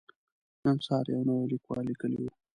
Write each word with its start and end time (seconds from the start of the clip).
نن 0.63 0.77
سهار 0.85 1.05
يو 1.13 1.21
نوي 1.29 1.45
ليکوال 1.53 1.83
ليکلي 1.89 2.17
وو. 2.19 2.31